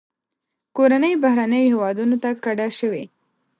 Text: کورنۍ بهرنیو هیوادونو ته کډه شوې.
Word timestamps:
کورنۍ 0.77 1.13
بهرنیو 1.23 1.67
هیوادونو 1.71 2.15
ته 2.23 2.29
کډه 2.43 2.67
شوې. 2.79 3.03